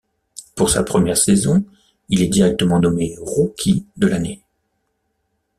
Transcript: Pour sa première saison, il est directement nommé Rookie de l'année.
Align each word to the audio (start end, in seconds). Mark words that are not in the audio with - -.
Pour 0.55 0.71
sa 0.71 0.81
première 0.81 1.15
saison, 1.15 1.63
il 2.09 2.23
est 2.23 2.27
directement 2.27 2.79
nommé 2.79 3.13
Rookie 3.19 3.85
de 3.97 4.07
l'année. 4.07 4.41